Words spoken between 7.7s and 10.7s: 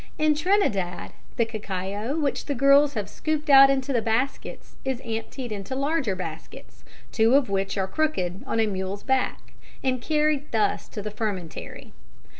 are "crooked" on a mule's back, and carried